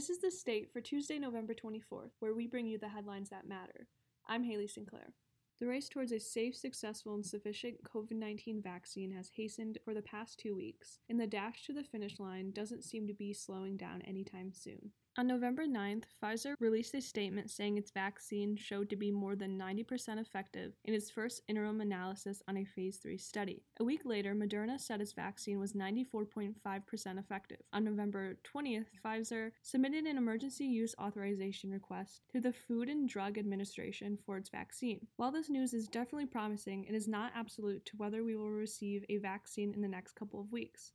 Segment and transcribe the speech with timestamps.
[0.00, 3.46] This is the state for Tuesday, November 24th, where we bring you the headlines that
[3.46, 3.86] matter.
[4.26, 5.12] I'm Haley Sinclair.
[5.60, 10.00] The race towards a safe, successful, and sufficient COVID 19 vaccine has hastened for the
[10.00, 13.76] past two weeks, and the dash to the finish line doesn't seem to be slowing
[13.76, 14.90] down anytime soon.
[15.20, 19.58] On November 9th, Pfizer released a statement saying its vaccine showed to be more than
[19.58, 23.62] 90% effective in its first interim analysis on a phase 3 study.
[23.80, 27.58] A week later, Moderna said its vaccine was 94.5% effective.
[27.74, 33.36] On November 20th, Pfizer submitted an emergency use authorization request to the Food and Drug
[33.36, 35.06] Administration for its vaccine.
[35.16, 39.04] While this news is definitely promising, it is not absolute to whether we will receive
[39.10, 40.92] a vaccine in the next couple of weeks.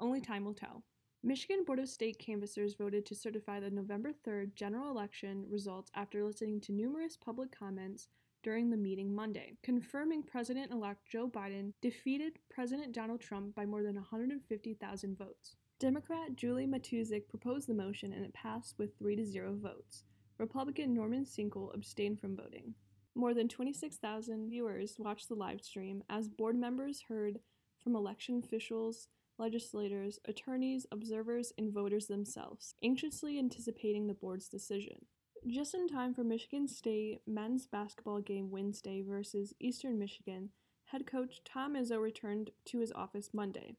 [0.00, 0.82] Only time will tell.
[1.24, 6.24] Michigan Board of State canvassers voted to certify the November 3rd general election results after
[6.24, 8.06] listening to numerous public comments
[8.44, 13.82] during the meeting Monday, confirming President elect Joe Biden defeated President Donald Trump by more
[13.82, 15.56] than 150,000 votes.
[15.80, 20.04] Democrat Julie Matuzak proposed the motion and it passed with 3 to 0 votes.
[20.38, 22.74] Republican Norman Shinkle abstained from voting.
[23.16, 27.40] More than 26,000 viewers watched the live stream as board members heard
[27.82, 29.08] from election officials
[29.38, 35.06] legislators, attorneys, observers, and voters themselves, anxiously anticipating the board's decision.
[35.46, 40.50] Just in time for Michigan State men's basketball game Wednesday versus Eastern Michigan,
[40.86, 43.76] head coach Tom Izzo returned to his office Monday.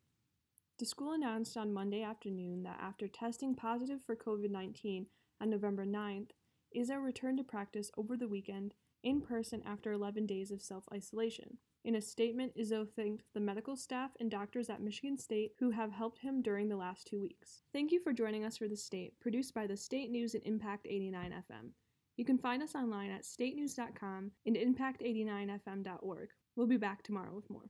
[0.78, 5.08] The school announced on Monday afternoon that after testing positive for COVID 19
[5.42, 6.30] on November 9th,
[6.76, 11.58] Izzo returned to practice over the weekend in person after 11 days of self isolation.
[11.86, 15.92] In a statement, Izzo thanked the medical staff and doctors at Michigan State who have
[15.92, 17.62] helped him during the last two weeks.
[17.72, 20.88] Thank you for joining us for The State, produced by the State News and Impact
[20.90, 21.70] 89 FM.
[22.18, 26.30] You can find us online at statenews.com and impact89fm.org.
[26.58, 27.70] We'll be back tomorrow with more.